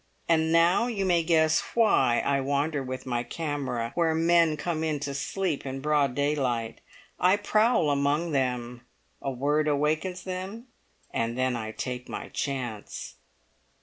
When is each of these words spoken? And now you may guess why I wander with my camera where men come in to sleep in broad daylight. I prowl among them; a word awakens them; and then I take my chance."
And 0.27 0.51
now 0.51 0.87
you 0.87 1.05
may 1.05 1.21
guess 1.21 1.59
why 1.75 2.21
I 2.25 2.41
wander 2.41 2.81
with 2.81 3.05
my 3.05 3.21
camera 3.21 3.91
where 3.93 4.15
men 4.15 4.57
come 4.57 4.83
in 4.83 4.99
to 5.01 5.13
sleep 5.13 5.63
in 5.63 5.79
broad 5.79 6.15
daylight. 6.15 6.81
I 7.19 7.35
prowl 7.37 7.91
among 7.91 8.31
them; 8.31 8.81
a 9.21 9.29
word 9.29 9.67
awakens 9.67 10.23
them; 10.23 10.65
and 11.13 11.37
then 11.37 11.55
I 11.55 11.71
take 11.71 12.09
my 12.09 12.29
chance." 12.29 13.17